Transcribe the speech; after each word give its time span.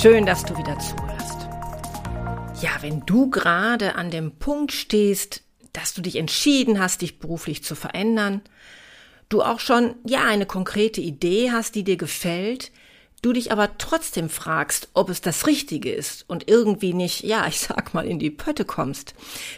Schön, 0.00 0.24
dass 0.24 0.46
du 0.46 0.56
wieder 0.56 0.78
zuhörst. 0.78 1.46
Ja, 2.62 2.70
wenn 2.80 3.04
du 3.04 3.28
gerade 3.28 3.96
an 3.96 4.10
dem 4.10 4.32
Punkt 4.32 4.72
stehst, 4.72 5.42
dass 5.74 5.92
du 5.92 6.00
dich 6.00 6.16
entschieden 6.16 6.80
hast, 6.80 7.02
dich 7.02 7.18
beruflich 7.18 7.62
zu 7.64 7.74
verändern, 7.74 8.40
du 9.28 9.42
auch 9.42 9.60
schon, 9.60 9.96
ja, 10.06 10.24
eine 10.24 10.46
konkrete 10.46 11.02
Idee 11.02 11.50
hast, 11.52 11.74
die 11.74 11.84
dir 11.84 11.98
gefällt, 11.98 12.72
du 13.20 13.34
dich 13.34 13.52
aber 13.52 13.76
trotzdem 13.76 14.30
fragst, 14.30 14.88
ob 14.94 15.10
es 15.10 15.20
das 15.20 15.46
Richtige 15.46 15.92
ist 15.92 16.24
und 16.28 16.48
irgendwie 16.48 16.94
nicht, 16.94 17.22
ja, 17.22 17.46
ich 17.46 17.60
sag 17.60 17.92
mal, 17.92 18.06
in 18.06 18.18
die 18.18 18.30
Pötte 18.30 18.64
kommst, 18.64 19.14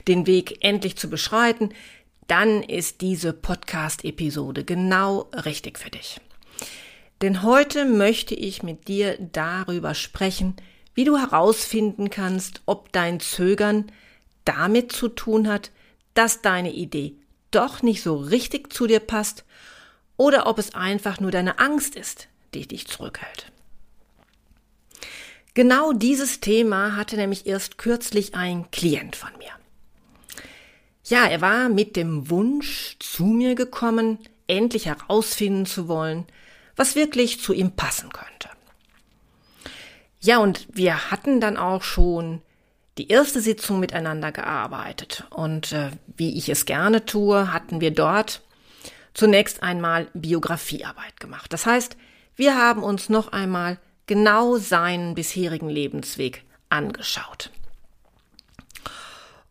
den 0.09 0.27
Weg 0.27 0.65
endlich 0.65 0.97
zu 0.97 1.09
beschreiten, 1.09 1.69
dann 2.27 2.65
ist 2.65 3.01
diese 3.01 3.33
Podcast-Episode 3.33 4.65
genau 4.65 5.31
richtig 5.45 5.79
für 5.79 5.91
dich. 5.91 6.21
Denn 7.23 7.45
heute 7.45 7.85
möchte 7.85 8.35
ich 8.35 8.65
mit 8.65 8.89
dir 8.89 9.17
darüber 9.17 9.95
sprechen, 9.95 10.57
wie 10.95 11.05
du 11.05 11.17
herausfinden 11.17 12.11
kannst, 12.11 12.63
ob 12.67 12.91
dein 12.93 13.21
Zögern 13.21 13.93
damit 14.45 14.91
zu 14.91 15.09
tun 15.09 15.47
hat, 15.49 15.71
dass 16.15 16.43
deine 16.43 16.73
Idee 16.73 17.15
doch 17.53 17.81
nicht 17.81 18.03
so 18.03 18.17
richtig 18.17 18.73
zu 18.73 18.89
dir 18.89 18.99
passt 18.99 19.45
oder 20.17 20.47
ob 20.47 20.59
es 20.59 20.75
einfach 20.75 21.21
nur 21.21 21.31
deine 21.31 21.61
Angst 21.61 21.95
ist, 21.95 22.27
die 22.55 22.67
dich 22.67 22.89
zurückhält. 22.89 23.53
Genau 25.55 25.93
dieses 25.93 26.41
Thema 26.41 26.97
hatte 26.97 27.17
nämlich 27.17 27.47
erst 27.47 27.79
kürzlich 27.79 28.35
ein 28.35 28.71
Klient 28.73 29.15
von 29.15 29.31
mir. 29.39 29.51
Ja, 31.05 31.27
er 31.27 31.41
war 31.41 31.69
mit 31.69 31.95
dem 31.95 32.31
Wunsch 32.31 32.97
zu 32.99 33.25
mir 33.25 33.55
gekommen, 33.55 34.19
endlich 34.47 34.87
herausfinden 34.87 35.67
zu 35.67 35.89
wollen, 35.89 36.27
was 36.77 36.97
wirklich 36.97 37.41
zu 37.41 37.53
ihm 37.53 37.73
passen 37.73 38.11
könnte. 38.13 38.49
Ja, 40.21 40.39
und 40.39 40.69
wir 40.73 41.11
hatten 41.11 41.41
dann 41.41 41.57
auch 41.57 41.83
schon 41.83 42.43
die 42.99 43.09
erste 43.09 43.41
Sitzung 43.41 43.81
miteinander 43.81 44.33
gearbeitet. 44.33 45.25
Und 45.31 45.73
äh, 45.73 45.91
wie 46.17 46.37
ich 46.37 46.49
es 46.49 46.67
gerne 46.67 47.05
tue, 47.05 47.53
hatten 47.53 47.81
wir 47.81 47.91
dort 47.91 48.43
zunächst 49.15 49.63
einmal 49.63 50.09
Biografiearbeit 50.15 51.19
gemacht. 51.19 51.53
Das 51.53 51.67
heißt, 51.67 51.97
wir 52.37 52.57
haben 52.57 52.83
uns 52.83 53.09
noch 53.09 53.33
einmal 53.33 53.79
genau 54.07 54.57
seinen 54.57 55.15
bisherigen 55.15 55.69
Lebensweg 55.69 56.45
angeschaut. 56.69 57.51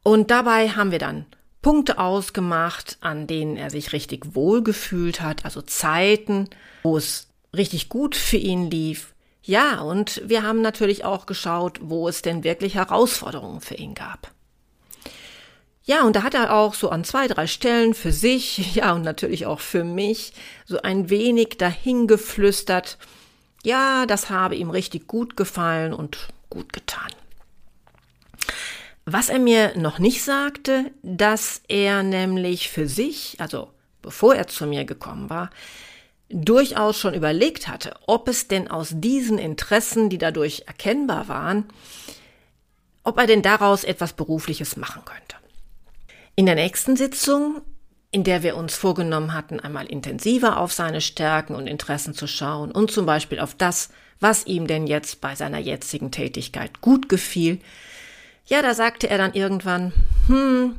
Und 0.04 0.32
dabei 0.32 0.70
haben 0.70 0.92
wir 0.92 1.00
dann 1.00 1.26
Punkte 1.62 2.00
ausgemacht, 2.00 2.98
an 3.02 3.28
denen 3.28 3.58
er 3.58 3.70
sich 3.70 3.94
richtig 3.94 4.36
wohlgefühlt 4.36 5.22
hat, 5.22 5.46
also 5.46 5.62
Zeiten, 5.62 6.50
wo 6.84 6.98
es 6.98 7.28
richtig 7.56 7.90
gut 7.90 8.16
für 8.16 8.38
ihn 8.38 8.72
lief. 8.72 9.14
Ja, 9.44 9.82
und 9.82 10.22
wir 10.26 10.44
haben 10.44 10.62
natürlich 10.62 11.04
auch 11.04 11.26
geschaut, 11.26 11.80
wo 11.82 12.08
es 12.08 12.22
denn 12.22 12.44
wirklich 12.44 12.76
Herausforderungen 12.76 13.62
für 13.62 13.76
ihn 13.76 13.96
gab. 13.96 14.32
Ja, 15.84 16.04
und 16.04 16.16
da 16.16 16.24
hat 16.24 16.36
er 16.36 16.54
auch 16.54 16.76
so 16.76 16.90
an 16.90 17.04
zwei, 17.04 17.28
drei 17.28 17.48
Stellen 17.48 17.94
für 17.94 18.12
sich, 18.12 18.76
ja, 18.76 18.94
und 18.94 19.02
natürlich 19.02 19.46
auch 19.46 19.60
für 19.60 19.84
mich, 19.84 20.34
so 20.66 20.82
ein 20.82 21.10
wenig 21.10 21.58
dahingeflüstert, 21.58 22.98
ja, 23.64 24.06
das 24.06 24.30
habe 24.30 24.56
ihm 24.56 24.70
richtig 24.72 25.08
gut 25.08 25.38
gefallen 25.38 25.94
und 25.94 26.30
gut 26.50 26.74
getan. 26.74 27.12
Was 29.06 29.30
er 29.30 29.40
mir 29.40 29.78
noch 29.78 30.00
nicht 30.00 30.24
sagte, 30.24 30.92
dass 31.02 31.62
er 31.68 32.04
nämlich 32.04 32.70
für 32.70 32.88
sich, 32.88 33.36
also 33.40 33.72
bevor 34.02 34.36
er 34.36 34.48
zu 34.48 34.68
mir 34.68 34.86
gekommen 34.86 35.30
war, 35.30 35.50
durchaus 36.30 36.98
schon 36.98 37.14
überlegt 37.14 37.68
hatte, 37.68 37.96
ob 38.08 38.28
es 38.28 38.48
denn 38.48 38.70
aus 38.70 38.90
diesen 38.94 39.38
Interessen, 39.38 40.10
die 40.10 40.18
dadurch 40.18 40.64
erkennbar 40.68 41.28
waren, 41.28 41.66
ob 43.04 43.18
er 43.18 43.28
denn 43.28 43.42
daraus 43.42 43.84
etwas 43.84 44.14
Berufliches 44.14 44.78
machen 44.78 45.04
könnte. 45.04 45.36
In 46.36 46.46
der 46.46 46.56
nächsten 46.56 46.96
Sitzung, 46.96 47.62
in 48.12 48.24
der 48.24 48.44
wir 48.44 48.56
uns 48.56 48.76
vorgenommen 48.76 49.34
hatten, 49.34 49.60
einmal 49.60 49.88
intensiver 49.88 50.60
auf 50.60 50.72
seine 50.72 51.02
Stärken 51.02 51.56
und 51.56 51.68
Interessen 51.68 52.14
zu 52.14 52.28
schauen 52.28 52.72
und 52.72 52.92
zum 52.92 53.06
Beispiel 53.06 53.40
auf 53.40 53.56
das, 53.56 53.90
was 54.20 54.46
ihm 54.46 54.68
denn 54.68 54.86
jetzt 54.86 55.22
bei 55.22 55.36
seiner 55.36 55.60
jetzigen 55.60 56.12
Tätigkeit 56.12 56.82
gut 56.82 57.10
gefiel, 57.10 57.60
ja, 58.52 58.62
da 58.62 58.74
sagte 58.74 59.10
er 59.10 59.18
dann 59.18 59.34
irgendwann, 59.34 59.94
hm, 60.28 60.78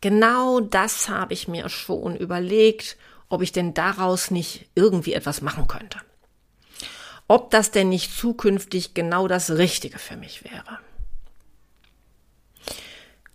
genau 0.00 0.60
das 0.60 1.10
habe 1.10 1.34
ich 1.34 1.48
mir 1.48 1.68
schon 1.68 2.16
überlegt, 2.16 2.96
ob 3.28 3.42
ich 3.42 3.52
denn 3.52 3.74
daraus 3.74 4.30
nicht 4.30 4.70
irgendwie 4.74 5.12
etwas 5.12 5.42
machen 5.42 5.68
könnte. 5.68 5.98
Ob 7.28 7.50
das 7.50 7.70
denn 7.70 7.90
nicht 7.90 8.16
zukünftig 8.16 8.94
genau 8.94 9.28
das 9.28 9.50
Richtige 9.50 9.98
für 9.98 10.16
mich 10.16 10.44
wäre. 10.44 10.78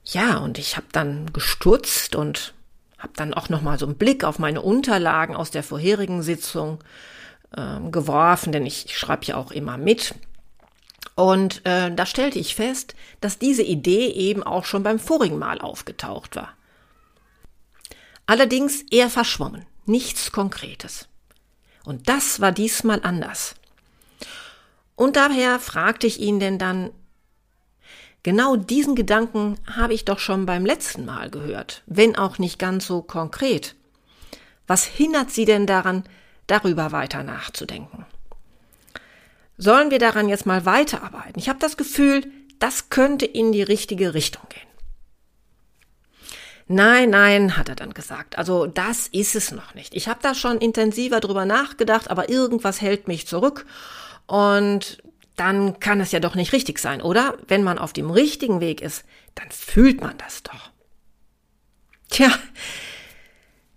Ja, 0.04 0.38
und 0.38 0.58
ich 0.58 0.76
habe 0.76 0.88
dann 0.92 1.32
gestutzt 1.32 2.16
und 2.16 2.56
habe 2.98 3.14
dann 3.18 3.36
auch 3.36 3.50
noch 3.50 3.62
mal 3.62 3.78
so 3.78 3.86
einen 3.86 3.98
Blick 3.98 4.24
auf 4.24 4.40
meine 4.40 4.64
Unterlagen 4.64 5.36
aus 5.36 5.52
der 5.52 5.62
vorherigen 5.62 6.24
Sitzung 6.24 6.84
äh, 7.56 7.80
geworfen, 7.92 8.52
denn 8.52 8.66
ich, 8.66 8.86
ich 8.86 8.98
schreibe 8.98 9.26
ja 9.26 9.38
auch 9.38 9.52
immer 9.52 9.78
mit. 9.78 10.16
Und 11.20 11.66
äh, 11.66 11.94
da 11.94 12.06
stellte 12.06 12.40
ich 12.40 12.56
fest, 12.56 12.96
dass 13.20 13.38
diese 13.38 13.62
Idee 13.62 14.08
eben 14.08 14.42
auch 14.42 14.64
schon 14.64 14.84
beim 14.84 15.00
vorigen 15.00 15.38
Mal 15.38 15.60
aufgetaucht 15.60 16.38
war. 16.38 16.54
Allerdings 18.26 18.84
eher 18.90 19.10
verschwommen, 19.10 19.66
nichts 19.86 20.32
Konkretes. 20.32 21.10
Und 21.84 22.08
das 22.08 22.40
war 22.40 22.54
diesmal 22.54 23.02
anders. 23.04 23.56
Und 24.96 25.18
daher 25.18 25.60
fragte 25.60 26.08
ich 26.08 26.22
ihn 26.22 26.40
denn 26.40 26.58
dann, 26.58 26.92
genau 28.24 28.56
diesen 28.56 28.96
Gedanken 28.96 29.60
habe 29.76 29.94
ich 29.94 30.06
doch 30.06 30.20
schon 30.20 30.46
beim 30.46 30.66
letzten 30.66 31.04
Mal 31.04 31.30
gehört, 31.30 31.84
wenn 31.86 32.16
auch 32.16 32.38
nicht 32.38 32.60
ganz 32.60 32.88
so 32.88 33.02
konkret. 33.02 33.76
Was 34.68 34.86
hindert 34.86 35.32
Sie 35.32 35.44
denn 35.44 35.66
daran, 35.66 36.06
darüber 36.48 36.94
weiter 36.94 37.24
nachzudenken? 37.24 38.06
Sollen 39.60 39.92
wir 39.92 40.00
daran 40.00 40.30
jetzt 40.30 40.46
mal 40.46 40.66
weiterarbeiten. 40.66 41.38
Ich 41.38 41.50
habe 41.50 41.60
das 41.60 41.78
Gefühl, 41.78 42.26
das 42.58 42.90
könnte 42.90 43.26
in 43.26 43.52
die 43.52 43.62
richtige 43.62 44.14
Richtung 44.14 44.44
gehen. 44.50 44.62
Nein, 46.68 47.10
nein, 47.10 47.58
hat 47.58 47.68
er 47.68 47.76
dann 47.76 47.94
gesagt. 47.94 48.38
Also 48.38 48.68
das 48.68 49.08
ist 49.08 49.36
es 49.36 49.52
noch 49.52 49.76
nicht. 49.76 49.96
Ich 49.96 50.08
habe 50.08 50.20
da 50.22 50.34
schon 50.34 50.60
intensiver 50.60 51.20
drüber 51.20 51.46
nachgedacht, 51.46 52.10
aber 52.10 52.30
irgendwas 52.30 52.80
hält 52.80 53.08
mich 53.08 53.28
zurück. 53.28 53.66
Und 54.28 55.04
dann 55.36 55.80
kann 55.80 56.00
es 56.00 56.12
ja 56.12 56.20
doch 56.20 56.36
nicht 56.36 56.54
richtig 56.54 56.80
sein, 56.80 57.02
oder? 57.02 57.38
Wenn 57.48 57.64
man 57.64 57.80
auf 57.80 57.92
dem 57.92 58.12
richtigen 58.12 58.62
Weg 58.62 58.82
ist, 58.82 59.04
dann 59.36 59.50
fühlt 59.52 60.02
man 60.02 60.18
das 60.20 60.44
doch. 60.44 60.72
Tja, 62.10 62.30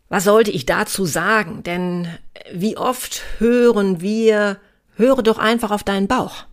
was 0.09 0.25
sollte 0.25 0.51
ich 0.51 0.67
dazu 0.67 1.07
sagen? 1.07 1.63
Denn 1.63 2.09
wie 2.53 2.77
oft 2.77 3.23
hören 3.39 4.01
wir 4.01 4.61
Höre 4.95 5.23
doch 5.23 5.39
einfach 5.39 5.71
auf 5.71 5.85
deinen 5.85 6.09
Bauch. 6.09 6.45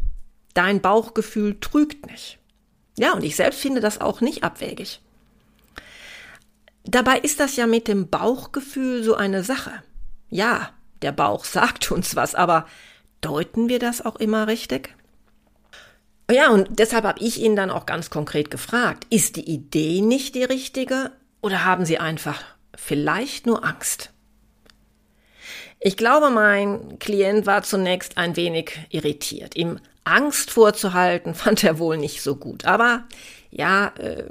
Dein 0.53 0.81
Bauchgefühl 0.81 1.59
trügt 1.59 2.07
nicht. 2.07 2.39
Ja, 2.97 3.13
und 3.13 3.24
ich 3.24 3.36
selbst 3.36 3.62
finde 3.62 3.81
das 3.81 4.01
auch 4.01 4.21
nicht 4.21 4.44
abwegig. 4.44 5.01
Dabei 6.83 7.19
ist 7.19 7.39
das 7.39 7.56
ja 7.56 7.68
mit 7.68 7.88
dem 7.88 8.09
Bauchgefühl 8.09 9.03
so 9.03 9.15
eine 9.15 9.44
Sache. 9.44 9.71
Ja, 10.30 10.71
der 11.01 11.12
Bauch 11.12 11.45
sagt 11.45 11.91
uns 11.91 12.15
was, 12.15 12.36
aber 12.36 12.65
deuten 13.21 13.69
wir 13.69 13.80
das 13.80 14.06
auch 14.06 14.15
immer 14.15 14.47
richtig? 14.47 14.95
Ja, 16.31 16.50
und 16.50 16.80
deshalb 16.80 17.06
habe 17.06 17.19
ich 17.21 17.39
ihn 17.42 17.56
dann 17.56 17.71
auch 17.71 17.85
ganz 17.85 18.09
konkret 18.09 18.51
gefragt, 18.51 19.07
ist 19.09 19.35
die 19.35 19.50
Idee 19.50 20.01
nicht 20.01 20.35
die 20.35 20.44
richtige 20.44 21.12
oder 21.42 21.65
haben 21.65 21.85
Sie 21.85 21.97
einfach 21.97 22.44
vielleicht 22.75 23.47
nur 23.47 23.65
Angst? 23.65 24.12
Ich 25.80 25.96
glaube, 25.96 26.30
mein 26.30 27.00
Klient 27.00 27.46
war 27.46 27.64
zunächst 27.64 28.18
ein 28.18 28.36
wenig 28.36 28.78
irritiert. 28.90 29.56
Ihm 29.56 29.80
Angst 30.04 30.52
vorzuhalten, 30.52 31.36
fand 31.36 31.64
er 31.64 31.80
wohl 31.80 31.98
nicht 31.98 32.22
so 32.22 32.36
gut. 32.36 32.66
Aber 32.66 33.06
ja, 33.52 33.94
äh, 33.98 34.24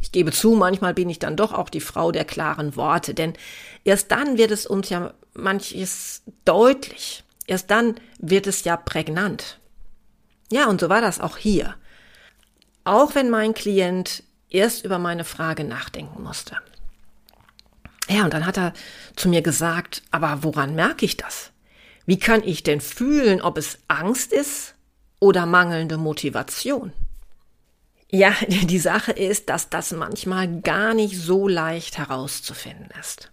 Ich 0.00 0.12
gebe 0.12 0.30
zu, 0.30 0.52
manchmal 0.52 0.94
bin 0.94 1.10
ich 1.10 1.18
dann 1.18 1.36
doch 1.36 1.52
auch 1.52 1.68
die 1.68 1.80
Frau 1.80 2.12
der 2.12 2.24
klaren 2.24 2.76
Worte, 2.76 3.12
denn 3.12 3.34
erst 3.84 4.10
dann 4.12 4.38
wird 4.38 4.52
es 4.52 4.66
uns 4.66 4.88
ja 4.88 5.14
manches 5.34 6.22
deutlich. 6.44 7.24
Erst 7.46 7.70
dann 7.70 7.96
wird 8.18 8.46
es 8.46 8.64
ja 8.64 8.76
prägnant. 8.76 9.58
Ja, 10.50 10.68
und 10.68 10.80
so 10.80 10.88
war 10.88 11.00
das 11.00 11.20
auch 11.20 11.36
hier. 11.36 11.74
Auch 12.84 13.14
wenn 13.14 13.30
mein 13.30 13.52
Klient 13.52 14.22
erst 14.48 14.84
über 14.84 14.98
meine 14.98 15.24
Frage 15.24 15.64
nachdenken 15.64 16.22
musste. 16.22 16.56
Ja, 18.08 18.24
und 18.24 18.34
dann 18.34 18.46
hat 18.46 18.56
er 18.56 18.72
zu 19.16 19.28
mir 19.28 19.42
gesagt, 19.42 20.02
aber 20.10 20.42
woran 20.42 20.74
merke 20.74 21.04
ich 21.04 21.16
das? 21.16 21.50
Wie 22.06 22.18
kann 22.18 22.42
ich 22.44 22.62
denn 22.62 22.80
fühlen, 22.80 23.42
ob 23.42 23.58
es 23.58 23.78
Angst 23.88 24.32
ist 24.32 24.74
oder 25.18 25.44
mangelnde 25.44 25.96
Motivation? 25.96 26.92
Ja, 28.10 28.32
die 28.48 28.78
Sache 28.78 29.12
ist, 29.12 29.48
dass 29.50 29.68
das 29.70 29.92
manchmal 29.92 30.60
gar 30.60 30.94
nicht 30.94 31.18
so 31.18 31.48
leicht 31.48 31.98
herauszufinden 31.98 32.88
ist. 33.00 33.30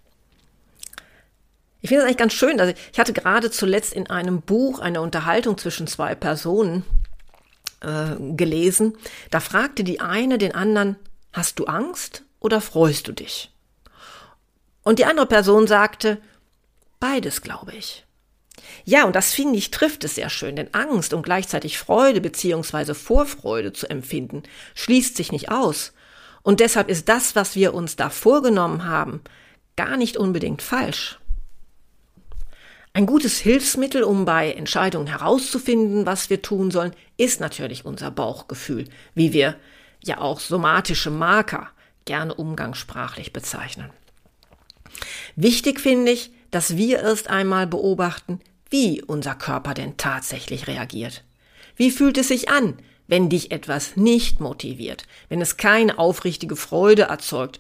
Ich 1.82 1.90
finde 1.90 2.04
es 2.04 2.08
eigentlich 2.08 2.18
ganz 2.18 2.34
schön. 2.34 2.60
Also 2.60 2.74
ich 2.92 3.00
hatte 3.00 3.14
gerade 3.14 3.52
zuletzt 3.52 3.94
in 3.94 4.10
einem 4.10 4.42
Buch 4.42 4.80
eine 4.80 5.02
Unterhaltung 5.02 5.58
zwischen 5.58 5.86
zwei 5.86 6.16
Personen 6.16 6.84
äh, 7.82 8.16
gelesen. 8.36 8.98
Da 9.30 9.42
fragte 9.42 9.84
die 9.84 10.00
eine 10.00 10.38
den 10.38 10.56
anderen, 10.56 10.96
hast 11.34 11.60
du 11.60 11.66
Angst 11.66 12.24
oder 12.40 12.62
freust 12.62 13.08
du 13.10 13.12
dich? 13.12 13.53
Und 14.84 15.00
die 15.00 15.06
andere 15.06 15.26
Person 15.26 15.68
sagte, 15.68 16.22
beides 17.00 17.42
glaube 17.42 17.74
ich. 17.74 18.06
Ja, 18.86 19.06
und 19.06 19.16
das 19.16 19.34
finde 19.34 19.58
ich 19.58 19.72
trifft 19.72 20.04
es 20.04 20.16
sehr 20.16 20.30
schön, 20.30 20.56
denn 20.56 20.74
Angst 20.74 21.14
und 21.14 21.24
gleichzeitig 21.24 21.78
Freude 21.78 22.22
beziehungsweise 22.22 22.94
Vorfreude 22.94 23.74
zu 23.74 23.90
empfinden, 23.90 24.44
schließt 24.76 25.16
sich 25.16 25.32
nicht 25.32 25.52
aus. 25.52 25.94
Und 26.44 26.60
deshalb 26.60 26.90
ist 26.90 27.10
das, 27.10 27.36
was 27.36 27.56
wir 27.56 27.74
uns 27.74 27.96
da 27.96 28.10
vorgenommen 28.10 28.86
haben, 28.86 29.22
gar 29.76 29.98
nicht 29.98 30.18
unbedingt 30.18 30.62
falsch. 30.62 31.20
Ein 32.96 33.08
gutes 33.08 33.40
Hilfsmittel, 33.40 34.04
um 34.04 34.26
bei 34.26 34.52
Entscheidungen 34.52 35.08
herauszufinden, 35.08 36.06
was 36.06 36.30
wir 36.30 36.44
tun 36.44 36.70
sollen, 36.70 36.94
ist 37.18 37.40
natürlich 37.40 37.86
unser 37.86 38.12
Bauchgefühl, 38.12 38.86
wie 39.16 39.34
wir 39.34 39.56
ja 40.04 40.20
auch 40.20 40.40
somatische 40.40 41.10
Marker 41.10 41.70
gerne 42.06 42.36
umgangssprachlich 42.36 43.34
bezeichnen. 43.34 43.90
Wichtig 45.36 45.80
finde 45.80 46.12
ich, 46.12 46.32
dass 46.52 46.78
wir 46.78 47.00
erst 47.00 47.30
einmal 47.30 47.68
beobachten, 47.68 48.40
wie 48.70 49.02
unser 49.02 49.36
Körper 49.36 49.74
denn 49.74 49.98
tatsächlich 49.98 50.68
reagiert. 50.68 51.24
Wie 51.76 51.92
fühlt 51.92 52.18
es 52.18 52.28
sich 52.28 52.50
an, 52.50 52.78
wenn 53.08 53.30
dich 53.30 53.52
etwas 53.52 53.96
nicht 53.96 54.40
motiviert, 54.40 55.06
wenn 55.30 55.42
es 55.42 55.58
keine 55.58 55.98
aufrichtige 55.98 56.56
Freude 56.56 57.04
erzeugt? 57.04 57.60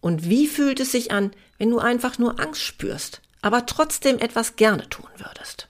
Und 0.00 0.28
wie 0.28 0.46
fühlt 0.46 0.80
es 0.80 0.92
sich 0.92 1.12
an, 1.12 1.30
wenn 1.58 1.70
du 1.70 1.78
einfach 1.78 2.18
nur 2.18 2.40
Angst 2.40 2.62
spürst, 2.62 3.20
aber 3.42 3.66
trotzdem 3.66 4.18
etwas 4.18 4.56
gerne 4.56 4.88
tun 4.88 5.08
würdest. 5.16 5.68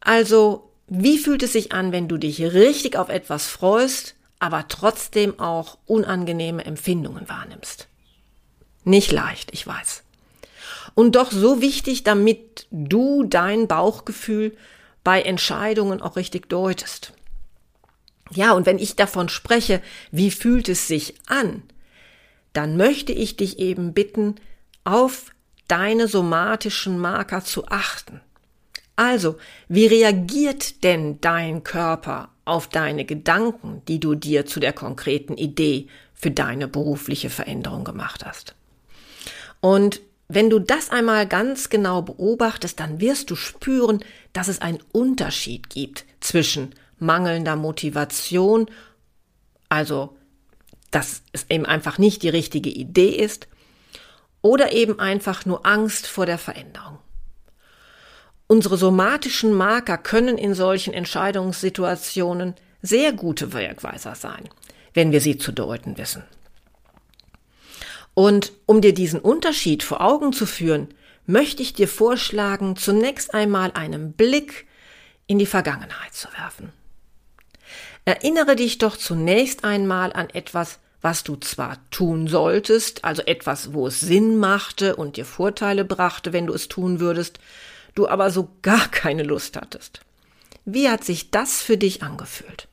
Also, 0.00 0.70
wie 0.86 1.18
fühlt 1.18 1.42
es 1.42 1.52
sich 1.52 1.72
an, 1.72 1.92
wenn 1.92 2.08
du 2.08 2.16
dich 2.16 2.40
richtig 2.40 2.96
auf 2.96 3.08
etwas 3.08 3.46
freust, 3.46 4.14
aber 4.38 4.68
trotzdem 4.68 5.38
auch 5.38 5.78
unangenehme 5.86 6.64
Empfindungen 6.64 7.28
wahrnimmst? 7.28 7.88
Nicht 8.84 9.12
leicht, 9.12 9.52
ich 9.52 9.66
weiß. 9.66 10.02
Und 10.94 11.16
doch 11.16 11.30
so 11.30 11.60
wichtig, 11.60 12.04
damit 12.04 12.66
du 12.70 13.24
dein 13.24 13.68
Bauchgefühl 13.68 14.56
bei 15.04 15.22
Entscheidungen 15.22 16.02
auch 16.02 16.16
richtig 16.16 16.48
deutest. 16.48 17.12
Ja, 18.32 18.52
und 18.52 18.66
wenn 18.66 18.78
ich 18.78 18.96
davon 18.96 19.28
spreche, 19.28 19.82
wie 20.10 20.30
fühlt 20.30 20.68
es 20.68 20.86
sich 20.86 21.14
an, 21.26 21.62
dann 22.52 22.76
möchte 22.76 23.12
ich 23.12 23.36
dich 23.36 23.58
eben 23.58 23.92
bitten, 23.92 24.36
auf 24.84 25.26
deine 25.68 26.08
somatischen 26.08 26.98
Marker 26.98 27.44
zu 27.44 27.66
achten. 27.68 28.20
Also, 28.96 29.36
wie 29.68 29.86
reagiert 29.86 30.84
denn 30.84 31.20
dein 31.20 31.62
Körper 31.62 32.28
auf 32.44 32.68
deine 32.68 33.04
Gedanken, 33.04 33.82
die 33.88 34.00
du 34.00 34.14
dir 34.14 34.46
zu 34.46 34.60
der 34.60 34.72
konkreten 34.72 35.36
Idee 35.36 35.88
für 36.12 36.30
deine 36.30 36.68
berufliche 36.68 37.30
Veränderung 37.30 37.84
gemacht 37.84 38.24
hast? 38.26 38.54
Und 39.60 40.00
wenn 40.28 40.48
du 40.48 40.58
das 40.58 40.90
einmal 40.90 41.26
ganz 41.26 41.70
genau 41.70 42.02
beobachtest, 42.02 42.78
dann 42.78 43.00
wirst 43.00 43.30
du 43.30 43.36
spüren, 43.36 44.04
dass 44.32 44.48
es 44.48 44.60
einen 44.60 44.78
Unterschied 44.92 45.70
gibt 45.70 46.04
zwischen 46.20 46.74
mangelnder 46.98 47.56
Motivation, 47.56 48.70
also 49.68 50.16
dass 50.90 51.22
es 51.32 51.46
eben 51.48 51.66
einfach 51.66 51.98
nicht 51.98 52.22
die 52.22 52.28
richtige 52.28 52.70
Idee 52.70 53.10
ist, 53.10 53.48
oder 54.42 54.72
eben 54.72 54.98
einfach 54.98 55.44
nur 55.46 55.66
Angst 55.66 56.06
vor 56.06 56.26
der 56.26 56.38
Veränderung. 56.38 56.98
Unsere 58.46 58.76
somatischen 58.76 59.52
Marker 59.52 59.98
können 59.98 60.38
in 60.38 60.54
solchen 60.54 60.92
Entscheidungssituationen 60.92 62.54
sehr 62.82 63.12
gute 63.12 63.52
Wirkweiser 63.52 64.14
sein, 64.14 64.48
wenn 64.94 65.12
wir 65.12 65.20
sie 65.20 65.38
zu 65.38 65.52
deuten 65.52 65.98
wissen. 65.98 66.24
Und 68.14 68.52
um 68.66 68.80
dir 68.80 68.94
diesen 68.94 69.20
Unterschied 69.20 69.82
vor 69.82 70.00
Augen 70.00 70.32
zu 70.32 70.46
führen, 70.46 70.88
möchte 71.26 71.62
ich 71.62 71.72
dir 71.72 71.88
vorschlagen, 71.88 72.76
zunächst 72.76 73.34
einmal 73.34 73.72
einen 73.72 74.12
Blick 74.12 74.66
in 75.26 75.38
die 75.38 75.46
Vergangenheit 75.46 76.12
zu 76.12 76.28
werfen. 76.36 76.72
Erinnere 78.04 78.56
dich 78.56 78.78
doch 78.78 78.96
zunächst 78.96 79.64
einmal 79.64 80.12
an 80.12 80.30
etwas, 80.30 80.80
was 81.02 81.22
du 81.22 81.36
zwar 81.36 81.78
tun 81.90 82.26
solltest, 82.26 83.04
also 83.04 83.22
etwas, 83.22 83.72
wo 83.72 83.86
es 83.86 84.00
Sinn 84.00 84.36
machte 84.38 84.96
und 84.96 85.16
dir 85.16 85.24
Vorteile 85.24 85.84
brachte, 85.84 86.32
wenn 86.32 86.46
du 86.46 86.52
es 86.52 86.68
tun 86.68 87.00
würdest, 87.00 87.38
du 87.94 88.08
aber 88.08 88.30
so 88.30 88.50
gar 88.62 88.88
keine 88.88 89.22
Lust 89.22 89.56
hattest. 89.56 90.00
Wie 90.64 90.88
hat 90.88 91.04
sich 91.04 91.30
das 91.30 91.62
für 91.62 91.76
dich 91.76 92.02
angefühlt? 92.02 92.68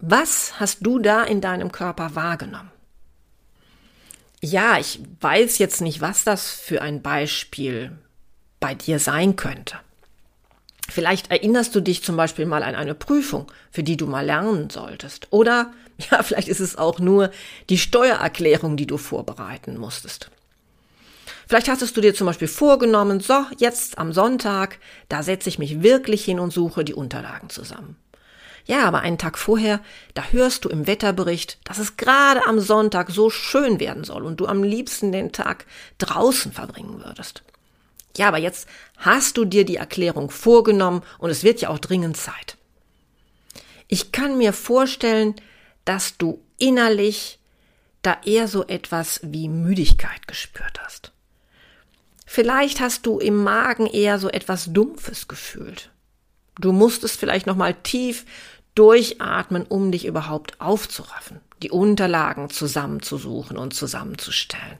Was 0.00 0.58
hast 0.60 0.78
du 0.86 0.98
da 0.98 1.24
in 1.24 1.40
deinem 1.40 1.72
Körper 1.72 2.14
wahrgenommen? 2.14 2.70
Ja, 4.40 4.78
ich 4.78 5.00
weiß 5.20 5.58
jetzt 5.58 5.80
nicht, 5.80 6.00
was 6.00 6.24
das 6.24 6.50
für 6.50 6.80
ein 6.80 7.02
Beispiel 7.02 7.92
bei 8.60 8.74
dir 8.74 8.98
sein 8.98 9.36
könnte. 9.36 9.78
Vielleicht 10.88 11.30
erinnerst 11.30 11.74
du 11.74 11.80
dich 11.80 12.02
zum 12.02 12.16
Beispiel 12.16 12.46
mal 12.46 12.62
an 12.62 12.74
eine 12.74 12.94
Prüfung, 12.94 13.50
für 13.70 13.82
die 13.82 13.96
du 13.96 14.06
mal 14.06 14.24
lernen 14.24 14.70
solltest. 14.70 15.28
Oder 15.30 15.72
ja, 16.10 16.22
vielleicht 16.22 16.48
ist 16.48 16.60
es 16.60 16.76
auch 16.76 16.98
nur 16.98 17.30
die 17.68 17.78
Steuererklärung, 17.78 18.76
die 18.76 18.86
du 18.86 18.96
vorbereiten 18.96 19.76
musstest. 19.76 20.30
Vielleicht 21.46 21.68
hattest 21.68 21.96
du 21.96 22.02
dir 22.02 22.14
zum 22.14 22.26
Beispiel 22.26 22.48
vorgenommen, 22.48 23.20
so, 23.20 23.46
jetzt 23.56 23.98
am 23.98 24.12
Sonntag, 24.12 24.78
da 25.08 25.22
setze 25.22 25.48
ich 25.48 25.58
mich 25.58 25.82
wirklich 25.82 26.24
hin 26.24 26.40
und 26.40 26.52
suche 26.52 26.84
die 26.84 26.94
Unterlagen 26.94 27.48
zusammen. 27.48 27.96
Ja, 28.68 28.84
aber 28.84 29.00
einen 29.00 29.16
Tag 29.16 29.38
vorher, 29.38 29.80
da 30.12 30.24
hörst 30.30 30.66
du 30.66 30.68
im 30.68 30.86
Wetterbericht, 30.86 31.58
dass 31.64 31.78
es 31.78 31.96
gerade 31.96 32.46
am 32.46 32.60
Sonntag 32.60 33.10
so 33.10 33.30
schön 33.30 33.80
werden 33.80 34.04
soll 34.04 34.24
und 34.24 34.40
du 34.40 34.46
am 34.46 34.62
liebsten 34.62 35.10
den 35.10 35.32
Tag 35.32 35.64
draußen 35.96 36.52
verbringen 36.52 37.02
würdest. 37.02 37.42
Ja, 38.18 38.28
aber 38.28 38.36
jetzt 38.36 38.68
hast 38.98 39.38
du 39.38 39.46
dir 39.46 39.64
die 39.64 39.76
Erklärung 39.76 40.30
vorgenommen 40.30 41.02
und 41.16 41.30
es 41.30 41.44
wird 41.44 41.62
ja 41.62 41.70
auch 41.70 41.78
dringend 41.78 42.18
Zeit. 42.18 42.58
Ich 43.86 44.12
kann 44.12 44.36
mir 44.36 44.52
vorstellen, 44.52 45.34
dass 45.86 46.18
du 46.18 46.42
innerlich 46.58 47.38
da 48.02 48.18
eher 48.26 48.48
so 48.48 48.66
etwas 48.66 49.20
wie 49.22 49.48
Müdigkeit 49.48 50.28
gespürt 50.28 50.78
hast. 50.84 51.12
Vielleicht 52.26 52.80
hast 52.80 53.06
du 53.06 53.18
im 53.18 53.42
Magen 53.42 53.86
eher 53.86 54.18
so 54.18 54.28
etwas 54.28 54.74
Dumpfes 54.74 55.26
gefühlt. 55.26 55.90
Du 56.60 56.72
musstest 56.72 57.18
vielleicht 57.18 57.46
nochmal 57.46 57.74
tief 57.82 58.26
durchatmen, 58.78 59.64
um 59.66 59.92
dich 59.92 60.06
überhaupt 60.06 60.60
aufzuraffen, 60.60 61.40
die 61.62 61.70
Unterlagen 61.70 62.50
zusammenzusuchen 62.50 63.56
und 63.56 63.74
zusammenzustellen. 63.74 64.78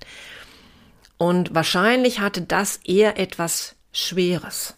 Und 1.16 1.54
wahrscheinlich 1.54 2.20
hatte 2.20 2.42
das 2.42 2.76
eher 2.84 3.18
etwas 3.18 3.74
Schweres. 3.92 4.74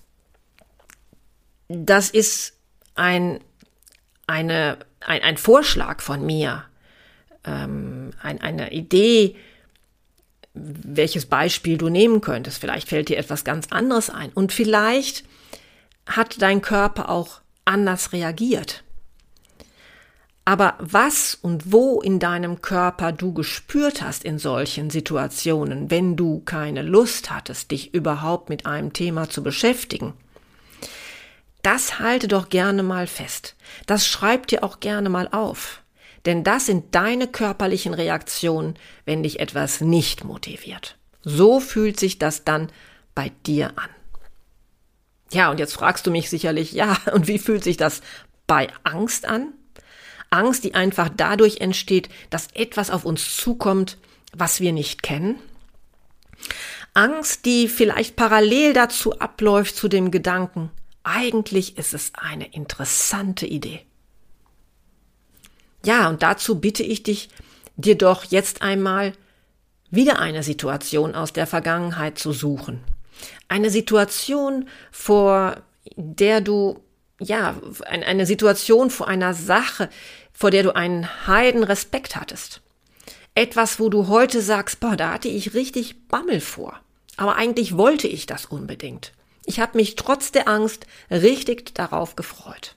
Das 1.68 2.10
ist 2.10 2.54
ein, 2.94 3.40
eine 4.26 4.78
ein, 5.00 5.22
ein 5.22 5.36
Vorschlag 5.36 6.00
von 6.00 6.24
mir, 6.24 6.64
ähm, 7.44 8.12
ein, 8.22 8.40
eine 8.40 8.72
Idee, 8.72 9.36
welches 10.52 11.26
Beispiel 11.26 11.78
du 11.78 11.88
nehmen 11.88 12.20
könntest. 12.20 12.58
Vielleicht 12.58 12.88
fällt 12.88 13.08
dir 13.08 13.18
etwas 13.18 13.44
ganz 13.44 13.68
anderes 13.70 14.10
ein. 14.10 14.30
Und 14.32 14.52
vielleicht 14.52 15.24
hat 16.06 16.42
dein 16.42 16.60
Körper 16.60 17.08
auch 17.08 17.40
anders 17.64 18.12
reagiert. 18.12 18.82
Aber 20.50 20.74
was 20.80 21.36
und 21.40 21.70
wo 21.70 22.00
in 22.00 22.18
deinem 22.18 22.60
Körper 22.60 23.12
du 23.12 23.32
gespürt 23.32 24.02
hast 24.02 24.24
in 24.24 24.40
solchen 24.40 24.90
Situationen, 24.90 25.92
wenn 25.92 26.16
du 26.16 26.40
keine 26.40 26.82
Lust 26.82 27.30
hattest, 27.30 27.70
dich 27.70 27.94
überhaupt 27.94 28.48
mit 28.48 28.66
einem 28.66 28.92
Thema 28.92 29.30
zu 29.30 29.44
beschäftigen, 29.44 30.12
das 31.62 32.00
halte 32.00 32.26
doch 32.26 32.48
gerne 32.48 32.82
mal 32.82 33.06
fest. 33.06 33.54
Das 33.86 34.08
schreib 34.08 34.48
dir 34.48 34.64
auch 34.64 34.80
gerne 34.80 35.08
mal 35.08 35.28
auf. 35.30 35.82
Denn 36.26 36.42
das 36.42 36.66
sind 36.66 36.96
deine 36.96 37.28
körperlichen 37.28 37.94
Reaktionen, 37.94 38.74
wenn 39.04 39.22
dich 39.22 39.38
etwas 39.38 39.80
nicht 39.80 40.24
motiviert. 40.24 40.98
So 41.22 41.60
fühlt 41.60 42.00
sich 42.00 42.18
das 42.18 42.42
dann 42.42 42.72
bei 43.14 43.30
dir 43.46 43.68
an. 43.76 43.90
Ja, 45.30 45.52
und 45.52 45.60
jetzt 45.60 45.74
fragst 45.74 46.08
du 46.08 46.10
mich 46.10 46.28
sicherlich, 46.28 46.72
ja, 46.72 46.98
und 47.12 47.28
wie 47.28 47.38
fühlt 47.38 47.62
sich 47.62 47.76
das 47.76 48.00
bei 48.48 48.66
Angst 48.82 49.26
an? 49.26 49.52
Angst, 50.30 50.64
die 50.64 50.74
einfach 50.74 51.10
dadurch 51.14 51.60
entsteht, 51.60 52.08
dass 52.30 52.48
etwas 52.54 52.90
auf 52.90 53.04
uns 53.04 53.36
zukommt, 53.36 53.98
was 54.32 54.60
wir 54.60 54.72
nicht 54.72 55.02
kennen. 55.02 55.38
Angst, 56.94 57.44
die 57.44 57.68
vielleicht 57.68 58.16
parallel 58.16 58.72
dazu 58.72 59.18
abläuft 59.18 59.76
zu 59.76 59.88
dem 59.88 60.10
Gedanken, 60.10 60.70
eigentlich 61.02 61.78
ist 61.78 61.94
es 61.94 62.12
eine 62.14 62.52
interessante 62.52 63.46
Idee. 63.46 63.82
Ja, 65.84 66.08
und 66.08 66.22
dazu 66.22 66.60
bitte 66.60 66.82
ich 66.82 67.02
dich, 67.02 67.28
dir 67.76 67.96
doch 67.96 68.24
jetzt 68.24 68.62
einmal 68.62 69.12
wieder 69.90 70.18
eine 70.18 70.42
Situation 70.42 71.14
aus 71.14 71.32
der 71.32 71.46
Vergangenheit 71.46 72.18
zu 72.18 72.32
suchen. 72.32 72.80
Eine 73.48 73.70
Situation, 73.70 74.68
vor 74.92 75.62
der 75.96 76.40
du, 76.40 76.82
ja, 77.18 77.56
eine 77.86 78.26
Situation 78.26 78.90
vor 78.90 79.08
einer 79.08 79.34
Sache, 79.34 79.88
vor 80.32 80.50
der 80.50 80.62
du 80.62 80.74
einen 80.74 81.26
heiden 81.26 81.62
Respekt 81.64 82.16
hattest. 82.16 82.60
Etwas, 83.34 83.78
wo 83.78 83.88
du 83.88 84.08
heute 84.08 84.42
sagst, 84.42 84.80
boah, 84.80 84.96
da 84.96 85.12
hatte 85.12 85.28
ich 85.28 85.54
richtig 85.54 86.08
Bammel 86.08 86.40
vor. 86.40 86.80
Aber 87.16 87.36
eigentlich 87.36 87.76
wollte 87.76 88.08
ich 88.08 88.26
das 88.26 88.46
unbedingt. 88.46 89.12
Ich 89.46 89.60
habe 89.60 89.76
mich 89.76 89.96
trotz 89.96 90.32
der 90.32 90.48
Angst 90.48 90.86
richtig 91.10 91.74
darauf 91.74 92.16
gefreut. 92.16 92.74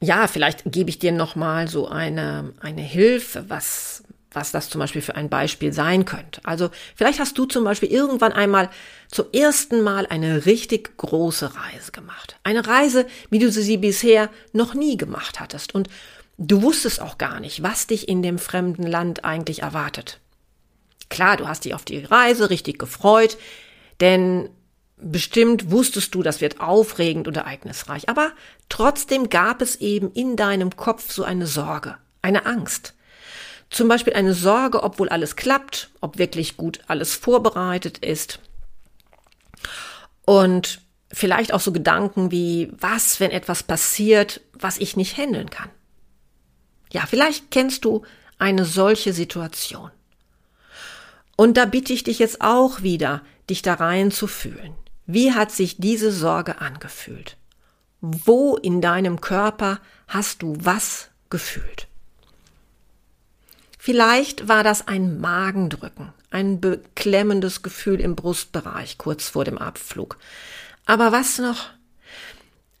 Ja, 0.00 0.26
vielleicht 0.26 0.64
gebe 0.70 0.90
ich 0.90 0.98
dir 0.98 1.12
noch 1.12 1.34
mal 1.34 1.68
so 1.68 1.88
eine 1.88 2.52
eine 2.60 2.82
Hilfe, 2.82 3.48
was 3.48 4.04
was 4.34 4.52
das 4.52 4.70
zum 4.70 4.80
Beispiel 4.80 5.02
für 5.02 5.16
ein 5.16 5.28
Beispiel 5.28 5.72
sein 5.72 6.04
könnte. 6.04 6.40
Also 6.44 6.70
vielleicht 6.94 7.20
hast 7.20 7.36
du 7.38 7.44
zum 7.44 7.64
Beispiel 7.64 7.90
irgendwann 7.90 8.32
einmal 8.32 8.70
zum 9.10 9.26
ersten 9.32 9.82
Mal 9.82 10.06
eine 10.06 10.46
richtig 10.46 10.96
große 10.96 11.52
Reise 11.54 11.92
gemacht. 11.92 12.36
Eine 12.42 12.66
Reise, 12.66 13.06
wie 13.30 13.38
du 13.38 13.50
sie 13.50 13.76
bisher 13.76 14.30
noch 14.52 14.74
nie 14.74 14.96
gemacht 14.96 15.40
hattest. 15.40 15.74
Und 15.74 15.88
du 16.38 16.62
wusstest 16.62 17.00
auch 17.00 17.18
gar 17.18 17.40
nicht, 17.40 17.62
was 17.62 17.86
dich 17.86 18.08
in 18.08 18.22
dem 18.22 18.38
fremden 18.38 18.86
Land 18.86 19.24
eigentlich 19.24 19.62
erwartet. 19.62 20.20
Klar, 21.08 21.36
du 21.36 21.46
hast 21.46 21.64
dich 21.64 21.74
auf 21.74 21.84
die 21.84 22.04
Reise 22.04 22.50
richtig 22.50 22.78
gefreut, 22.78 23.36
denn 24.00 24.48
bestimmt 24.96 25.70
wusstest 25.70 26.14
du, 26.14 26.22
das 26.22 26.40
wird 26.40 26.60
aufregend 26.60 27.28
und 27.28 27.36
ereignisreich. 27.36 28.08
Aber 28.08 28.32
trotzdem 28.68 29.28
gab 29.28 29.62
es 29.62 29.76
eben 29.76 30.10
in 30.12 30.36
deinem 30.36 30.76
Kopf 30.76 31.12
so 31.12 31.24
eine 31.24 31.46
Sorge, 31.46 31.96
eine 32.22 32.46
Angst. 32.46 32.93
Zum 33.74 33.88
Beispiel 33.88 34.12
eine 34.12 34.34
Sorge, 34.34 34.84
ob 34.84 35.00
wohl 35.00 35.08
alles 35.08 35.34
klappt, 35.34 35.90
ob 36.00 36.16
wirklich 36.16 36.56
gut 36.56 36.78
alles 36.86 37.16
vorbereitet 37.16 37.98
ist. 37.98 38.38
Und 40.24 40.80
vielleicht 41.10 41.52
auch 41.52 41.58
so 41.58 41.72
Gedanken 41.72 42.30
wie, 42.30 42.70
was, 42.78 43.18
wenn 43.18 43.32
etwas 43.32 43.64
passiert, 43.64 44.42
was 44.52 44.78
ich 44.78 44.96
nicht 44.96 45.16
handeln 45.16 45.50
kann. 45.50 45.70
Ja, 46.92 47.04
vielleicht 47.04 47.50
kennst 47.50 47.84
du 47.84 48.02
eine 48.38 48.64
solche 48.64 49.12
Situation. 49.12 49.90
Und 51.36 51.56
da 51.56 51.64
bitte 51.64 51.94
ich 51.94 52.04
dich 52.04 52.20
jetzt 52.20 52.42
auch 52.42 52.82
wieder, 52.82 53.22
dich 53.50 53.62
da 53.62 53.74
rein 53.74 54.12
zu 54.12 54.28
fühlen. 54.28 54.74
Wie 55.06 55.32
hat 55.32 55.50
sich 55.50 55.78
diese 55.78 56.12
Sorge 56.12 56.60
angefühlt? 56.60 57.36
Wo 58.00 58.56
in 58.56 58.80
deinem 58.80 59.20
Körper 59.20 59.80
hast 60.06 60.42
du 60.42 60.56
was 60.60 61.08
gefühlt? 61.28 61.83
Vielleicht 63.84 64.48
war 64.48 64.64
das 64.64 64.88
ein 64.88 65.20
Magendrücken, 65.20 66.14
ein 66.30 66.58
beklemmendes 66.58 67.62
Gefühl 67.62 68.00
im 68.00 68.16
Brustbereich 68.16 68.96
kurz 68.96 69.28
vor 69.28 69.44
dem 69.44 69.58
Abflug. 69.58 70.16
Aber 70.86 71.12
was 71.12 71.36
noch? 71.36 71.68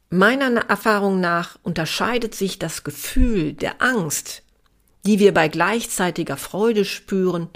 Meiner 0.08 0.62
Erfahrung 0.66 1.20
nach 1.20 1.58
unterscheidet 1.62 2.34
sich 2.34 2.58
das 2.58 2.84
Gefühl 2.84 3.52
der 3.52 3.82
Angst, 3.82 4.44
die 5.04 5.18
wir 5.18 5.34
bei 5.34 5.48
gleichzeitiger 5.48 6.38
Freude 6.38 6.86
spüren, 6.86 7.50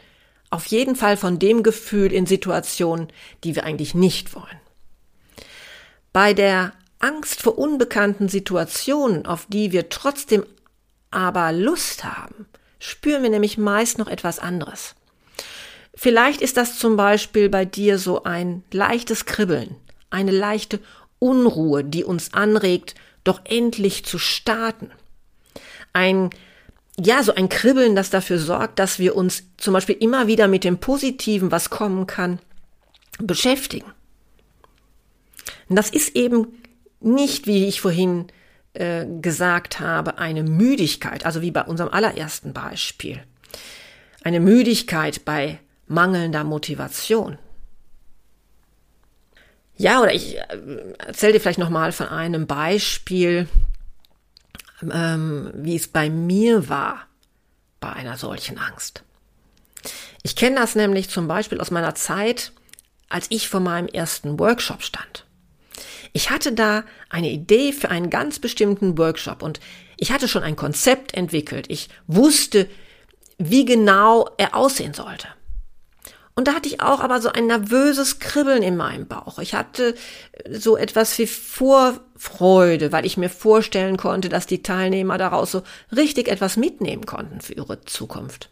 auf 0.51 0.67
jeden 0.67 0.95
Fall 0.95 1.17
von 1.17 1.39
dem 1.39 1.63
Gefühl 1.63 2.13
in 2.13 2.27
Situationen, 2.27 3.09
die 3.45 3.57
wir 3.57 3.65
eigentlich 3.65 3.95
nicht 3.95 4.35
wollen. 4.35 4.61
Bei 6.13 6.35
der 6.35 6.75
Angst 6.99 7.41
vor 7.41 7.57
unbekannten 7.57 8.29
Situationen, 8.29 9.25
auf 9.25 9.47
die 9.49 9.73
wir 9.73 9.89
trotzdem 9.89 10.45
aber 11.11 11.53
Lust 11.53 12.05
haben, 12.05 12.45
spüren 12.79 13.23
wir 13.23 13.31
nämlich 13.31 13.59
meist 13.59 13.99
noch 13.99 14.09
etwas 14.09 14.39
anderes. 14.39 14.95
Vielleicht 15.95 16.41
ist 16.43 16.57
das 16.57 16.79
zum 16.79 16.97
Beispiel 16.97 17.49
bei 17.49 17.65
dir 17.65 17.99
so 17.99 18.23
ein 18.23 18.63
leichtes 18.73 19.25
Kribbeln, 19.27 19.75
eine 20.11 20.31
leichte 20.31 20.81
Unruhe, 21.19 21.83
die 21.83 22.05
uns 22.05 22.33
anregt, 22.35 22.95
doch 23.25 23.41
endlich 23.45 24.05
zu 24.05 24.19
starten. 24.19 24.91
Ein, 25.93 26.31
ja, 26.97 27.23
so 27.23 27.35
ein 27.35 27.49
Kribbeln, 27.49 27.97
das 27.97 28.11
dafür 28.11 28.39
sorgt, 28.39 28.79
dass 28.79 28.99
wir 29.01 29.17
uns 29.17 29.45
zum 29.57 29.75
Beispiel 29.75 29.97
immer 29.99 30.29
wieder 30.29 30.47
mit 30.47 30.63
dem 30.63 30.79
Positiven, 30.79 31.51
was 31.51 31.71
kommen 31.71 32.07
kann, 32.07 32.39
beschäftigen. 33.19 33.93
Und 35.69 35.77
das 35.77 35.91
ist 35.91 36.15
eben 36.15 36.47
nicht, 37.01 37.47
wie 37.47 37.67
ich 37.67 37.81
vorhin 37.81 38.27
äh, 38.79 39.07
gesagt 39.21 39.81
habe, 39.81 40.19
eine 40.19 40.45
Müdigkeit, 40.45 41.27
also 41.27 41.43
wie 41.43 41.51
bei 41.51 41.63
unserem 41.65 41.93
allerersten 41.93 42.53
Beispiel. 42.53 43.21
Eine 44.23 44.39
Müdigkeit 44.39 45.25
bei 45.25 45.59
mangelnder 45.89 46.45
Motivation. 46.45 47.39
Ja, 49.77 50.01
oder 50.01 50.15
ich 50.15 50.37
äh, 50.37 50.95
erzähle 50.99 51.33
dir 51.33 51.41
vielleicht 51.41 51.59
nochmal 51.59 51.91
von 51.91 52.07
einem 52.07 52.47
Beispiel, 52.47 53.49
ähm, 54.83 55.51
wie 55.55 55.75
es 55.75 55.89
bei 55.89 56.09
mir 56.09 56.69
war 56.69 57.07
bei 57.81 57.93
einer 57.93 58.17
solchen 58.17 58.59
Angst. 58.59 59.03
Ich 60.23 60.37
kenne 60.37 60.57
das 60.57 60.77
nämlich 60.77 61.11
zum 61.11 61.27
Beispiel 61.27 61.61
aus 61.61 61.73
meiner 61.73 61.97
Zeit, 61.97 62.53
als 63.09 63.27
ich 63.31 63.49
vor 63.49 63.61
meinem 63.61 63.89
ersten 63.89 64.39
Workshop 64.39 64.83
stand. 64.83 65.25
Ich 66.13 66.31
hatte 66.31 66.53
da 66.53 66.85
eine 67.11 67.31
Idee 67.31 67.73
für 67.73 67.91
einen 67.91 68.11
ganz 68.11 68.39
bestimmten 68.39 68.99
Workshop 68.99 69.43
und 69.43 69.61
ich 69.97 70.13
hatte 70.13 70.29
schon 70.29 70.43
ein 70.43 70.57
Konzept 70.57 71.15
entwickelt. 71.15 71.67
Ich 71.69 71.89
wusste, 72.07 72.69
wie 73.39 73.65
genau 73.65 74.29
er 74.37 74.55
aussehen 74.55 74.95
sollte. 74.95 75.29
Und 76.39 76.47
da 76.47 76.55
hatte 76.55 76.69
ich 76.69 76.81
auch 76.81 77.01
aber 77.01 77.21
so 77.21 77.31
ein 77.31 77.49
nervöses 77.49 78.21
Kribbeln 78.21 78.63
in 78.63 78.77
meinem 78.77 79.09
Bauch. 79.09 79.41
Ich 79.41 79.55
hatte 79.55 79.97
so 80.49 80.77
etwas 80.77 81.19
wie 81.19 81.27
Vorfreude, 81.27 82.93
weil 82.93 83.05
ich 83.05 83.17
mir 83.17 83.29
vorstellen 83.29 83.97
konnte, 83.97 84.29
dass 84.29 84.47
die 84.47 84.63
Teilnehmer 84.63 85.19
daraus 85.19 85.51
so 85.51 85.65
richtig 85.91 86.29
etwas 86.29 86.57
mitnehmen 86.57 87.07
konnten 87.07 87.41
für 87.41 87.55
ihre 87.55 87.81
Zukunft. 87.81 88.51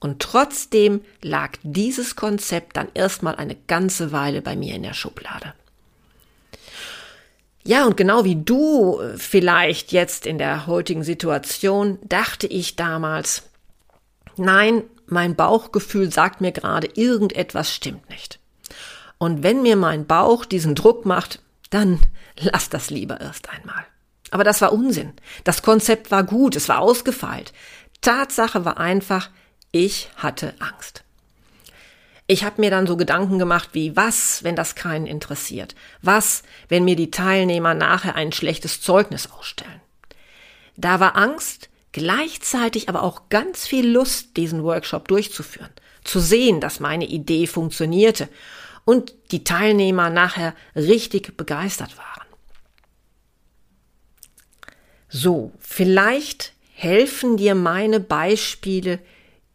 Und 0.00 0.22
trotzdem 0.22 1.02
lag 1.20 1.52
dieses 1.62 2.16
Konzept 2.16 2.78
dann 2.78 2.88
erstmal 2.94 3.36
eine 3.36 3.56
ganze 3.56 4.10
Weile 4.10 4.40
bei 4.40 4.56
mir 4.56 4.74
in 4.74 4.82
der 4.82 4.94
Schublade. 4.94 5.52
Ja, 7.64 7.86
und 7.86 7.96
genau 7.96 8.24
wie 8.24 8.36
du 8.36 9.00
äh, 9.00 9.18
vielleicht 9.18 9.92
jetzt 9.92 10.26
in 10.26 10.38
der 10.38 10.66
heutigen 10.66 11.02
Situation, 11.02 11.98
dachte 12.02 12.46
ich 12.46 12.76
damals, 12.76 13.42
nein, 14.36 14.84
mein 15.06 15.34
Bauchgefühl 15.34 16.12
sagt 16.12 16.40
mir 16.40 16.52
gerade, 16.52 16.88
irgendetwas 16.94 17.74
stimmt 17.74 18.08
nicht. 18.08 18.38
Und 19.18 19.42
wenn 19.42 19.62
mir 19.62 19.76
mein 19.76 20.06
Bauch 20.06 20.44
diesen 20.44 20.74
Druck 20.74 21.04
macht, 21.04 21.42
dann 21.70 22.00
lass 22.38 22.70
das 22.70 22.90
lieber 22.90 23.20
erst 23.20 23.48
einmal. 23.50 23.84
Aber 24.30 24.44
das 24.44 24.60
war 24.60 24.72
Unsinn. 24.72 25.14
Das 25.44 25.62
Konzept 25.62 26.10
war 26.10 26.22
gut, 26.22 26.54
es 26.56 26.68
war 26.68 26.80
ausgefeilt. 26.80 27.52
Tatsache 28.00 28.64
war 28.64 28.78
einfach, 28.78 29.30
ich 29.72 30.10
hatte 30.16 30.54
Angst. 30.58 31.02
Ich 32.30 32.44
habe 32.44 32.60
mir 32.60 32.70
dann 32.70 32.86
so 32.86 32.98
Gedanken 32.98 33.38
gemacht 33.38 33.70
wie, 33.72 33.96
was, 33.96 34.44
wenn 34.44 34.54
das 34.54 34.74
keinen 34.74 35.06
interessiert? 35.06 35.74
Was, 36.02 36.42
wenn 36.68 36.84
mir 36.84 36.94
die 36.94 37.10
Teilnehmer 37.10 37.72
nachher 37.72 38.16
ein 38.16 38.32
schlechtes 38.32 38.82
Zeugnis 38.82 39.30
ausstellen? 39.32 39.80
Da 40.76 41.00
war 41.00 41.16
Angst, 41.16 41.70
gleichzeitig 41.92 42.90
aber 42.90 43.02
auch 43.02 43.30
ganz 43.30 43.66
viel 43.66 43.88
Lust, 43.88 44.36
diesen 44.36 44.62
Workshop 44.62 45.08
durchzuführen, 45.08 45.70
zu 46.04 46.20
sehen, 46.20 46.60
dass 46.60 46.80
meine 46.80 47.06
Idee 47.06 47.46
funktionierte 47.46 48.28
und 48.84 49.14
die 49.30 49.42
Teilnehmer 49.42 50.10
nachher 50.10 50.54
richtig 50.76 51.34
begeistert 51.38 51.96
waren. 51.96 52.26
So, 55.08 55.52
vielleicht 55.60 56.52
helfen 56.74 57.38
dir 57.38 57.54
meine 57.54 58.00
Beispiele, 58.00 58.98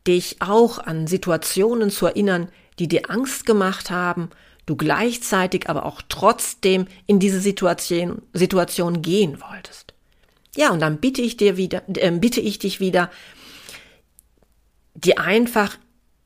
dich 0.08 0.42
auch 0.42 0.80
an 0.80 1.06
Situationen 1.06 1.92
zu 1.92 2.08
erinnern, 2.08 2.50
die 2.80 2.88
dir 2.88 3.10
Angst 3.10 3.46
gemacht 3.46 3.92
haben, 3.92 4.30
du 4.66 4.76
gleichzeitig 4.76 5.70
aber 5.70 5.86
auch 5.86 6.02
trotzdem 6.08 6.88
in 7.06 7.20
diese 7.20 7.40
Situation, 7.40 8.22
Situation 8.34 9.02
gehen 9.02 9.42
wolltest. 9.42 9.94
Ja, 10.56 10.72
und 10.72 10.80
dann 10.80 10.98
bitte 10.98 11.22
ich 11.22 11.38
dir 11.38 11.58
wieder, 11.58 11.82
äh, 11.88 12.12
bitte 12.12 12.40
ich 12.40 12.60
dich 12.60 12.80
wieder, 12.80 13.10
dir 14.94 15.20
einfach 15.20 15.78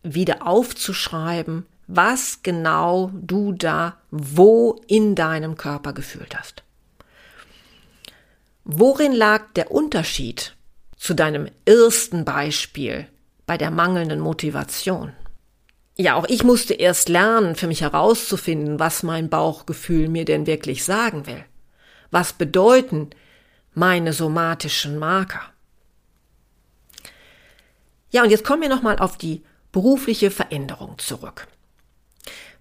wieder 0.03 0.45
aufzuschreiben, 0.45 1.65
was 1.87 2.43
genau 2.43 3.11
du 3.13 3.53
da 3.53 3.97
wo 4.11 4.81
in 4.87 5.15
deinem 5.15 5.57
Körper 5.57 5.93
gefühlt 5.93 6.37
hast. 6.37 6.63
Worin 8.63 9.13
lag 9.13 9.53
der 9.55 9.71
Unterschied 9.71 10.55
zu 10.97 11.13
deinem 11.13 11.47
ersten 11.65 12.25
Beispiel 12.25 13.07
bei 13.45 13.57
der 13.57 13.71
mangelnden 13.71 14.19
Motivation? 14.19 15.13
Ja, 15.97 16.15
auch 16.15 16.25
ich 16.27 16.43
musste 16.43 16.75
erst 16.75 17.09
lernen, 17.09 17.55
für 17.55 17.67
mich 17.67 17.81
herauszufinden, 17.81 18.79
was 18.79 19.01
mein 19.01 19.29
Bauchgefühl 19.29 20.09
mir 20.09 20.25
denn 20.25 20.45
wirklich 20.45 20.83
sagen 20.83 21.25
will. 21.25 21.43
Was 22.11 22.33
bedeuten 22.33 23.09
meine 23.73 24.13
somatischen 24.13 24.99
Marker? 24.99 25.41
Ja, 28.11 28.23
und 28.23 28.29
jetzt 28.29 28.43
kommen 28.43 28.61
wir 28.61 28.69
nochmal 28.69 28.99
auf 28.99 29.17
die 29.17 29.43
berufliche 29.71 30.31
Veränderung 30.31 30.97
zurück. 30.99 31.47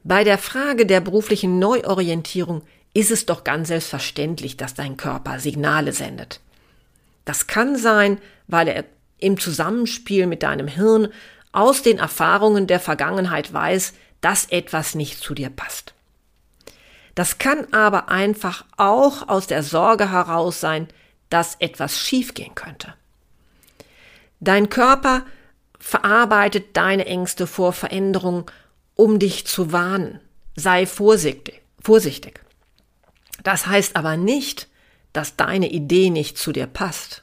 Bei 0.02 0.24
der 0.24 0.38
Frage 0.38 0.86
der 0.86 1.00
beruflichen 1.00 1.58
Neuorientierung 1.58 2.62
ist 2.94 3.10
es 3.10 3.26
doch 3.26 3.44
ganz 3.44 3.68
selbstverständlich, 3.68 4.56
dass 4.56 4.74
dein 4.74 4.96
Körper 4.96 5.40
Signale 5.40 5.92
sendet. 5.92 6.40
Das 7.26 7.46
kann 7.46 7.76
sein, 7.76 8.18
weil 8.46 8.68
er 8.68 8.84
im 9.18 9.38
Zusammenspiel 9.38 10.26
mit 10.26 10.42
deinem 10.42 10.68
Hirn 10.68 11.08
aus 11.56 11.82
den 11.82 11.98
Erfahrungen 11.98 12.66
der 12.66 12.80
Vergangenheit 12.80 13.52
weiß, 13.52 13.94
dass 14.20 14.44
etwas 14.46 14.94
nicht 14.94 15.18
zu 15.20 15.34
dir 15.34 15.48
passt. 15.48 15.94
Das 17.14 17.38
kann 17.38 17.72
aber 17.72 18.10
einfach 18.10 18.66
auch 18.76 19.26
aus 19.28 19.46
der 19.46 19.62
Sorge 19.62 20.10
heraus 20.10 20.60
sein, 20.60 20.86
dass 21.30 21.54
etwas 21.56 21.98
schiefgehen 21.98 22.54
könnte. 22.54 22.94
Dein 24.38 24.68
Körper 24.68 25.24
verarbeitet 25.80 26.76
deine 26.76 27.06
Ängste 27.06 27.46
vor 27.46 27.72
Veränderung, 27.72 28.50
um 28.94 29.18
dich 29.18 29.46
zu 29.46 29.72
warnen. 29.72 30.20
Sei 30.56 30.84
vorsichtig, 30.84 31.62
vorsichtig. 31.80 32.40
Das 33.44 33.66
heißt 33.66 33.96
aber 33.96 34.18
nicht, 34.18 34.68
dass 35.14 35.36
deine 35.36 35.70
Idee 35.70 36.10
nicht 36.10 36.36
zu 36.36 36.52
dir 36.52 36.66
passt. 36.66 37.22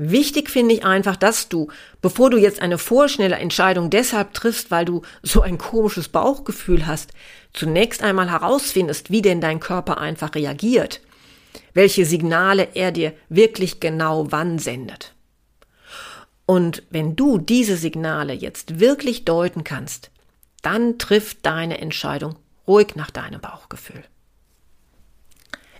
Wichtig 0.00 0.48
finde 0.48 0.76
ich 0.76 0.84
einfach, 0.84 1.16
dass 1.16 1.48
du, 1.48 1.72
bevor 2.00 2.30
du 2.30 2.38
jetzt 2.38 2.62
eine 2.62 2.78
vorschnelle 2.78 3.34
Entscheidung 3.34 3.90
deshalb 3.90 4.32
triffst, 4.32 4.70
weil 4.70 4.84
du 4.84 5.02
so 5.24 5.42
ein 5.42 5.58
komisches 5.58 6.08
Bauchgefühl 6.08 6.86
hast, 6.86 7.10
zunächst 7.52 8.04
einmal 8.04 8.30
herausfindest, 8.30 9.10
wie 9.10 9.22
denn 9.22 9.40
dein 9.40 9.58
Körper 9.58 9.98
einfach 9.98 10.36
reagiert, 10.36 11.00
welche 11.74 12.04
Signale 12.04 12.68
er 12.74 12.92
dir 12.92 13.12
wirklich 13.28 13.80
genau 13.80 14.30
wann 14.30 14.60
sendet. 14.60 15.14
Und 16.46 16.84
wenn 16.90 17.16
du 17.16 17.38
diese 17.38 17.76
Signale 17.76 18.34
jetzt 18.34 18.78
wirklich 18.78 19.24
deuten 19.24 19.64
kannst, 19.64 20.12
dann 20.62 20.98
trifft 20.98 21.44
deine 21.44 21.78
Entscheidung 21.78 22.36
ruhig 22.68 22.94
nach 22.94 23.10
deinem 23.10 23.40
Bauchgefühl. 23.40 24.04